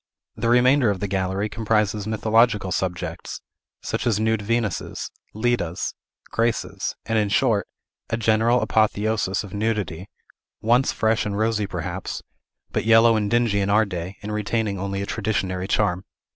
[0.35, 3.39] The remainder of the gallery comprises mythological subjects,
[3.83, 5.93] such as nude Venuses, Ledas,
[6.31, 7.67] Graces, and, in short,
[8.09, 10.09] a general apotheosis of nudity,
[10.59, 12.23] once fresh and rosy perhaps,
[12.71, 16.03] but yellow and dingy in our day, and retaining only a traditionary charm.